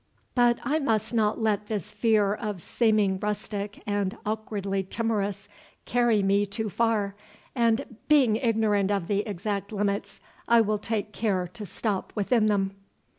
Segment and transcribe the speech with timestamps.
[0.33, 5.47] But I must not let this fear of seeming rustic and awkwardly timorous
[5.85, 7.13] carry me too far;
[7.53, 12.71] and being ignorant of the exact limits, I will take care to stop within them."